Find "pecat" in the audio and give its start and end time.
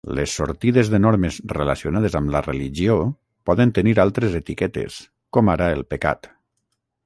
5.95-6.35